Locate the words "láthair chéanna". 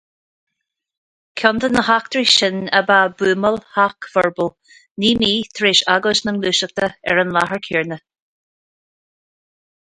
7.37-8.01